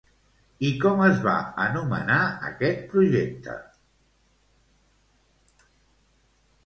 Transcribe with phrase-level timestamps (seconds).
[0.69, 1.33] I com es va
[1.65, 2.17] anomenar
[2.47, 3.59] aquest projecte?